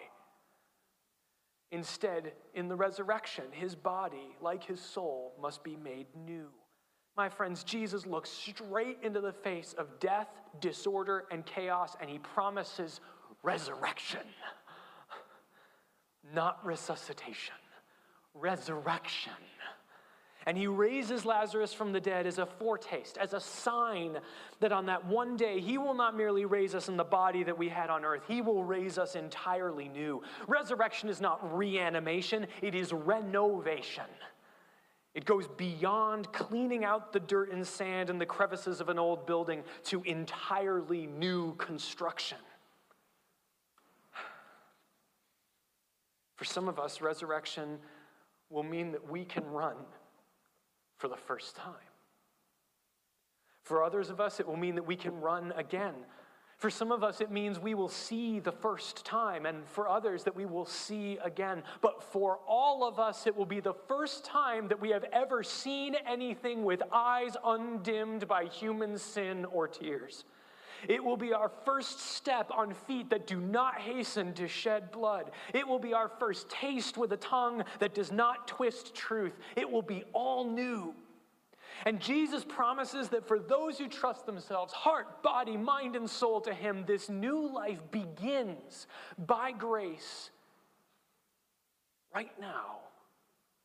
[1.70, 6.48] Instead, in the resurrection, his body, like his soul, must be made new.
[7.16, 10.28] My friends, Jesus looks straight into the face of death,
[10.60, 13.00] disorder, and chaos, and he promises
[13.42, 14.20] resurrection
[16.34, 17.54] not resuscitation,
[18.34, 19.32] resurrection.
[20.44, 24.18] And he raises Lazarus from the dead as a foretaste, as a sign
[24.58, 27.56] that on that one day, he will not merely raise us in the body that
[27.56, 30.20] we had on earth, he will raise us entirely new.
[30.48, 34.04] Resurrection is not reanimation, it is renovation.
[35.14, 39.26] It goes beyond cleaning out the dirt and sand and the crevices of an old
[39.26, 42.38] building to entirely new construction.
[46.36, 47.78] For some of us, resurrection
[48.48, 49.76] will mean that we can run
[50.96, 51.74] for the first time.
[53.62, 55.94] For others of us, it will mean that we can run again.
[56.62, 60.22] For some of us, it means we will see the first time, and for others,
[60.22, 61.64] that we will see again.
[61.80, 65.42] But for all of us, it will be the first time that we have ever
[65.42, 70.24] seen anything with eyes undimmed by human sin or tears.
[70.86, 75.32] It will be our first step on feet that do not hasten to shed blood.
[75.52, 79.36] It will be our first taste with a tongue that does not twist truth.
[79.56, 80.94] It will be all new.
[81.84, 86.54] And Jesus promises that for those who trust themselves, heart, body, mind, and soul to
[86.54, 88.86] Him, this new life begins
[89.18, 90.30] by grace
[92.14, 92.78] right now,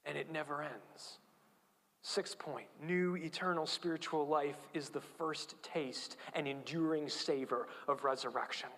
[0.06, 1.20] and it never ends.
[2.02, 8.70] Sixth point new eternal spiritual life is the first taste and enduring savor of resurrection.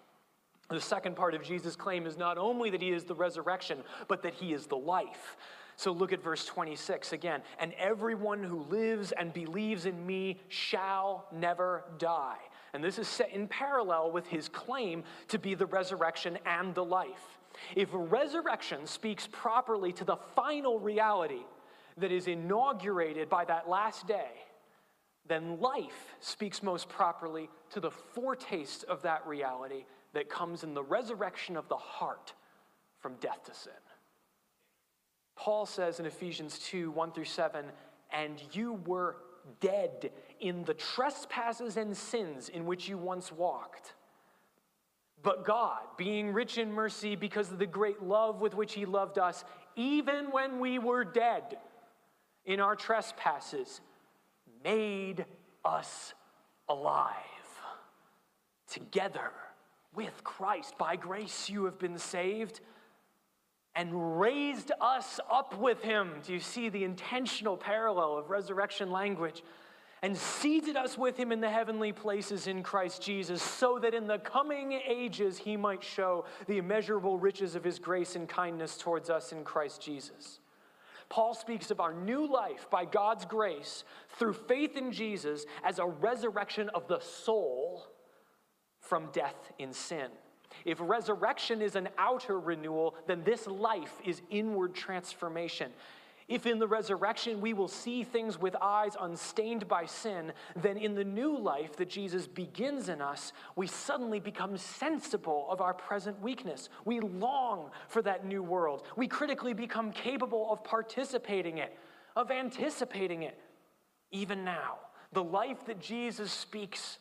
[0.69, 4.23] The second part of Jesus' claim is not only that he is the resurrection, but
[4.23, 5.37] that he is the life.
[5.80, 7.41] So look at verse 26 again.
[7.57, 12.36] And everyone who lives and believes in me shall never die.
[12.73, 16.84] And this is set in parallel with his claim to be the resurrection and the
[16.84, 17.39] life.
[17.77, 21.45] If resurrection speaks properly to the final reality,
[21.95, 24.32] that is inaugurated by that last day,
[25.30, 30.84] then life speaks most properly to the foretaste of that reality that comes in the
[30.84, 32.34] resurrection of the heart
[32.99, 33.71] from death to sin.
[35.39, 37.65] Paul says in Ephesians 2 1 through 7,
[38.11, 39.15] and you were
[39.61, 40.11] dead
[40.41, 43.93] in the trespasses and sins in which you once walked.
[45.23, 49.17] But God, being rich in mercy because of the great love with which He loved
[49.17, 49.45] us,
[49.77, 51.57] even when we were dead,
[52.43, 53.79] in our trespasses
[54.61, 55.25] made
[55.63, 56.13] us
[56.67, 57.13] alive.
[58.69, 59.31] Together
[59.95, 62.59] with Christ, by grace you have been saved
[63.76, 66.15] and raised us up with him.
[66.26, 69.43] Do you see the intentional parallel of resurrection language?
[70.01, 74.07] And seated us with him in the heavenly places in Christ Jesus, so that in
[74.07, 79.09] the coming ages he might show the immeasurable riches of his grace and kindness towards
[79.09, 80.39] us in Christ Jesus.
[81.09, 83.84] Paul speaks of our new life by God's grace
[84.17, 87.86] through faith in Jesus as a resurrection of the soul
[88.80, 90.09] from death in sin.
[90.66, 95.72] If resurrection is an outer renewal, then this life is inward transformation.
[96.30, 100.93] If in the resurrection we will see things with eyes unstained by sin, then in
[100.93, 106.22] the new life that Jesus begins in us, we suddenly become sensible of our present
[106.22, 106.70] weakness.
[106.86, 108.84] We long for that new world.
[108.95, 111.76] We critically become capable of participating it,
[112.16, 113.39] of anticipating it,
[114.12, 114.76] even now.
[115.14, 116.99] The life that Jesus speaks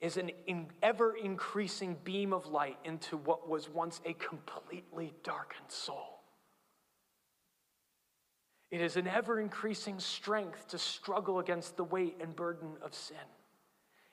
[0.00, 0.30] is an
[0.82, 6.20] ever increasing beam of light into what was once a completely darkened soul.
[8.70, 13.16] It is an ever increasing strength to struggle against the weight and burden of sin.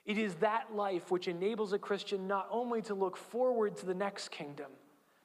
[0.05, 3.93] It is that life which enables a Christian not only to look forward to the
[3.93, 4.71] next kingdom,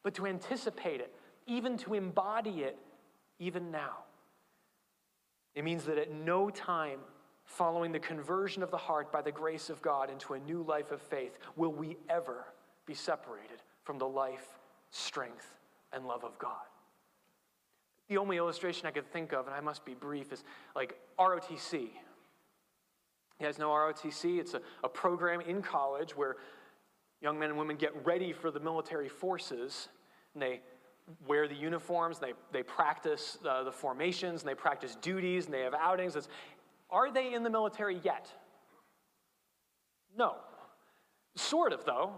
[0.03, 1.15] but to anticipate it,
[1.47, 2.79] even to embody it,
[3.39, 3.99] even now.
[5.55, 7.01] It means that at no time
[7.51, 10.93] following the conversion of the heart by the grace of God into a new life
[10.93, 12.45] of faith will we ever
[12.87, 14.47] be separated from the life,
[14.93, 15.59] strength,
[15.93, 16.53] and love of God.
[18.09, 20.45] The only illustration I could think of, and I must be brief, is
[20.77, 21.73] like ROTC.
[21.73, 21.91] You
[23.41, 24.39] guys know ROTC?
[24.39, 26.37] It's a, a program in college where
[27.21, 29.89] young men and women get ready for the military forces,
[30.35, 30.61] and they
[31.27, 35.63] wear the uniforms, they, they practice uh, the formations, and they practice duties, and they
[35.63, 36.15] have outings.
[36.15, 36.29] It's,
[36.91, 38.29] are they in the military yet?
[40.17, 40.37] No.
[41.37, 42.13] Sort of, though.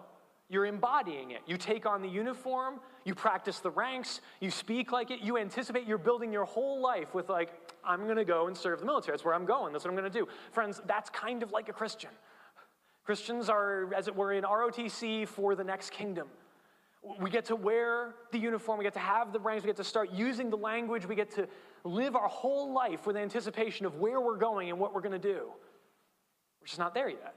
[0.49, 1.41] You're embodying it.
[1.47, 5.87] You take on the uniform, you practice the ranks, you speak like it, you anticipate,
[5.87, 7.53] you're building your whole life with, like,
[7.83, 9.15] I'm to go and serve the military.
[9.17, 9.73] That's where I'm going.
[9.73, 10.29] That's what I'm to do.
[10.51, 12.11] Friends, that's kind of like a Christian.
[13.05, 16.29] Christians are, as it were, in ROTC for the next kingdom.
[17.21, 19.85] We get to wear the uniform, we get to have the ranks, we get to
[19.85, 21.49] start using the language, we get to
[21.85, 25.33] live our whole life with anticipation of where we're going and what we're going to
[25.33, 25.51] do.
[26.61, 27.35] We're just not there yet.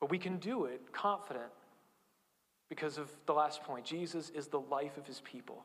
[0.00, 1.50] But we can do it confident
[2.68, 5.64] because of the last point Jesus is the life of his people.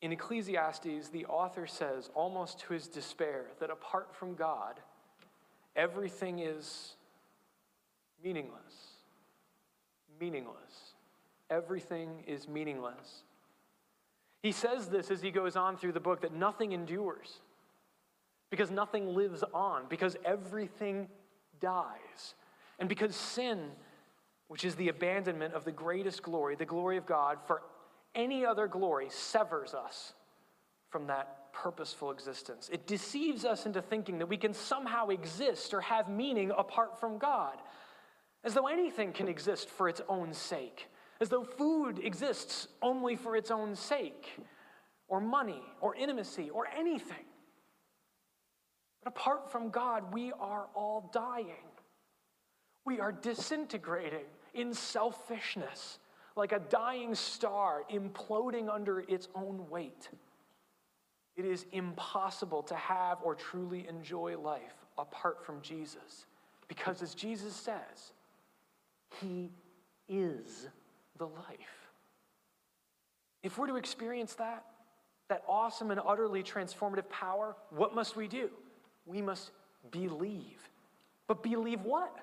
[0.00, 4.78] In Ecclesiastes, the author says, almost to his despair, that apart from God,
[5.74, 6.94] everything is
[8.22, 8.96] meaningless.
[10.20, 10.94] Meaningless.
[11.50, 13.22] Everything is meaningless.
[14.42, 17.40] He says this as he goes on through the book that nothing endures
[18.50, 21.08] because nothing lives on, because everything
[21.60, 22.34] dies.
[22.78, 23.70] And because sin,
[24.48, 27.62] which is the abandonment of the greatest glory, the glory of God, for
[28.14, 30.14] any other glory, severs us
[30.88, 32.70] from that purposeful existence.
[32.72, 37.18] It deceives us into thinking that we can somehow exist or have meaning apart from
[37.18, 37.58] God,
[38.44, 40.88] as though anything can exist for its own sake,
[41.20, 44.28] as though food exists only for its own sake,
[45.08, 47.24] or money, or intimacy, or anything.
[49.02, 51.66] But apart from God, we are all dying.
[52.84, 55.98] We are disintegrating in selfishness,
[56.36, 60.08] like a dying star imploding under its own weight.
[61.36, 66.26] It is impossible to have or truly enjoy life apart from Jesus.
[66.66, 68.12] Because as Jesus says,
[69.20, 69.50] He
[70.08, 70.68] is
[71.18, 71.90] the life.
[73.42, 74.64] If we're to experience that,
[75.28, 78.50] that awesome and utterly transformative power, what must we do?
[79.08, 79.50] we must
[79.90, 80.68] believe.
[81.26, 82.14] But believe what?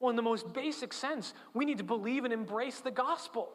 [0.00, 3.50] Well, in the most basic sense, we need to believe and embrace the gospel.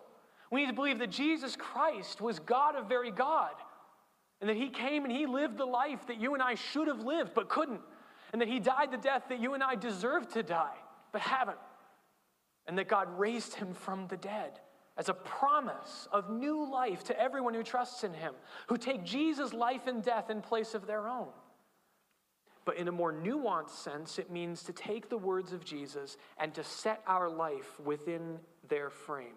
[0.52, 3.54] We need to believe that Jesus Christ was God of very God,
[4.42, 7.00] and that He came and He lived the life that you and I should have
[7.00, 7.82] lived but couldn't,
[8.34, 10.76] and that He died the death that you and I deserve to die
[11.14, 11.58] but haven't,
[12.68, 14.60] and that God raised Him from the dead
[14.98, 18.34] as a promise of new life to everyone who trusts in Him,
[18.68, 21.30] who take Jesus' life and death in place of their own.
[22.66, 26.54] But in a more nuanced sense, it means to take the words of Jesus and
[26.54, 28.40] to set our life within
[28.70, 29.36] their frame.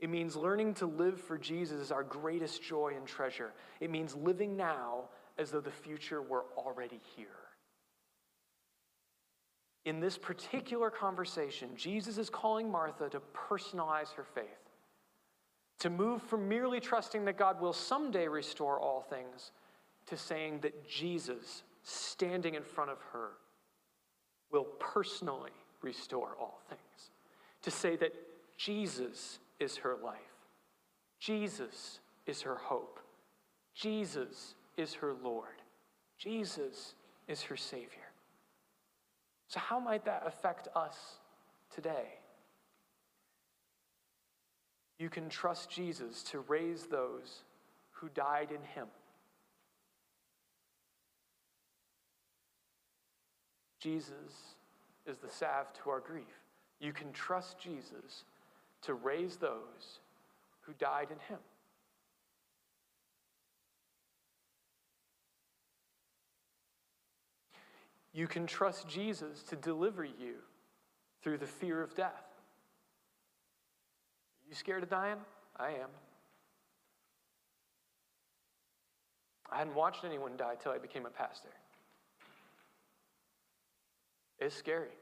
[0.00, 3.52] It means learning to live for Jesus our greatest joy and treasure.
[3.80, 5.04] It means living now
[5.38, 7.26] as though the future were already here.
[9.88, 14.68] In this particular conversation, Jesus is calling Martha to personalize her faith,
[15.78, 19.50] to move from merely trusting that God will someday restore all things
[20.08, 23.30] to saying that Jesus standing in front of her
[24.52, 27.10] will personally restore all things.
[27.62, 28.12] To say that
[28.58, 30.18] Jesus is her life,
[31.18, 33.00] Jesus is her hope,
[33.74, 35.62] Jesus is her Lord,
[36.18, 36.94] Jesus
[37.26, 38.07] is her Savior.
[39.48, 41.18] So, how might that affect us
[41.74, 42.18] today?
[44.98, 47.42] You can trust Jesus to raise those
[47.92, 48.88] who died in him.
[53.80, 54.54] Jesus
[55.06, 56.24] is the salve to our grief.
[56.80, 58.24] You can trust Jesus
[58.82, 60.00] to raise those
[60.62, 61.38] who died in him.
[68.18, 70.38] You can trust Jesus to deliver you
[71.22, 72.24] through the fear of death.
[74.42, 75.18] Are you scared of dying?
[75.56, 75.90] I am.
[79.52, 81.50] I hadn't watched anyone die till I became a pastor.
[84.40, 84.96] It's scary.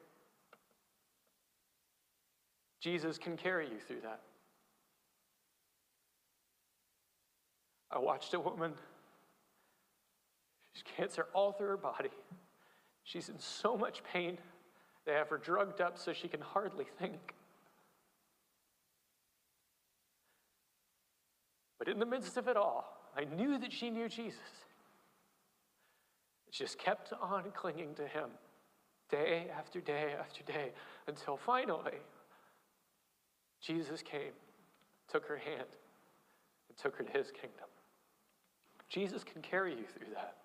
[2.81, 4.21] Jesus can carry you through that.
[7.91, 8.75] I watched a woman,
[10.75, 12.11] she's cancer all through her body.
[13.07, 14.37] She's in so much pain.
[15.05, 17.35] They have her drugged up so she can hardly think.
[21.79, 24.41] But in the midst of it all, I knew that she knew Jesus.
[26.51, 28.31] She just kept on clinging to him
[29.09, 30.73] day after day after day
[31.07, 32.01] until finally
[33.61, 34.33] Jesus came,
[35.09, 35.69] took her hand,
[36.69, 37.69] and took her to his kingdom.
[38.89, 40.39] Jesus can carry you through that.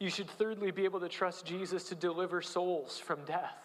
[0.00, 3.56] You should thirdly be able to trust Jesus to deliver souls from death.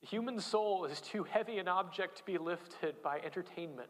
[0.00, 3.88] The human soul is too heavy an object to be lifted by entertainment.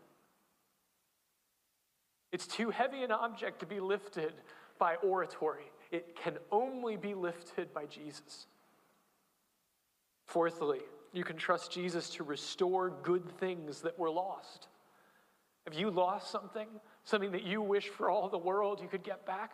[2.32, 4.34] It's too heavy an object to be lifted
[4.78, 5.70] by oratory.
[5.90, 8.46] It can only be lifted by Jesus.
[10.26, 10.80] Fourthly,
[11.12, 14.68] you can trust Jesus to restore good things that were lost.
[15.66, 16.68] Have you lost something?
[17.04, 19.52] Something that you wish for all the world you could get back?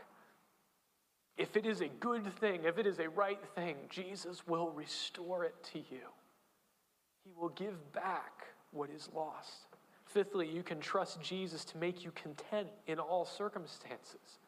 [1.36, 5.44] If it is a good thing, if it is a right thing, Jesus will restore
[5.44, 6.08] it to you.
[7.24, 9.66] He will give back what is lost.
[10.04, 14.38] Fifthly, you can trust Jesus to make you content in all circumstances.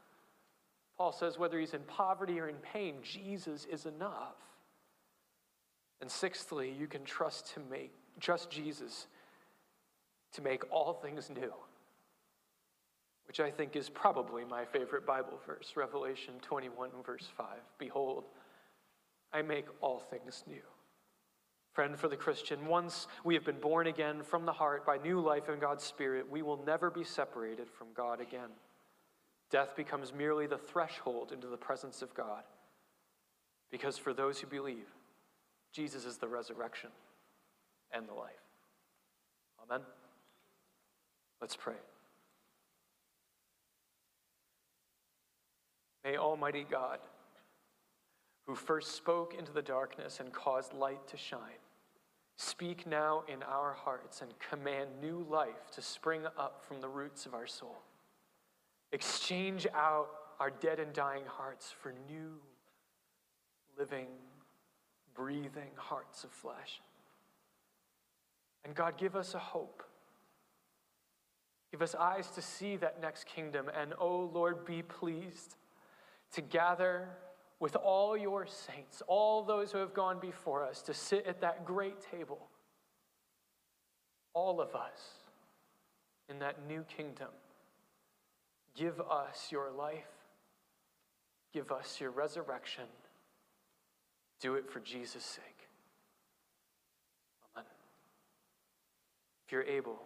[0.96, 4.36] Paul says whether he's in poverty or in pain, Jesus is enough.
[6.01, 9.07] And sixthly, you can trust to make trust Jesus
[10.32, 11.53] to make all things new.
[13.30, 17.46] Which I think is probably my favorite Bible verse, Revelation 21, verse 5.
[17.78, 18.24] Behold,
[19.32, 20.64] I make all things new.
[21.72, 25.20] Friend, for the Christian, once we have been born again from the heart by new
[25.20, 28.50] life in God's Spirit, we will never be separated from God again.
[29.48, 32.42] Death becomes merely the threshold into the presence of God.
[33.70, 34.88] Because for those who believe,
[35.72, 36.90] Jesus is the resurrection
[37.92, 38.32] and the life.
[39.62, 39.82] Amen.
[41.40, 41.76] Let's pray.
[46.05, 46.98] May Almighty God,
[48.46, 51.61] who first spoke into the darkness and caused light to shine,
[52.36, 57.26] speak now in our hearts and command new life to spring up from the roots
[57.26, 57.82] of our soul.
[58.92, 60.09] Exchange out
[60.40, 62.32] our dead and dying hearts for new,
[63.78, 64.07] living,
[65.14, 66.80] breathing hearts of flesh.
[68.64, 69.82] And God, give us a hope.
[71.70, 73.70] Give us eyes to see that next kingdom.
[73.78, 75.57] And oh Lord, be pleased
[76.32, 77.08] to gather
[77.58, 81.64] with all your saints, all those who have gone before us, to sit at that
[81.64, 82.48] great table.
[84.32, 85.00] All of us
[86.28, 87.28] in that new kingdom.
[88.74, 90.04] Give us your life.
[91.52, 92.84] Give us your resurrection.
[94.40, 95.68] Do it for Jesus' sake.
[97.54, 97.66] Amen.
[99.44, 100.00] If you're able,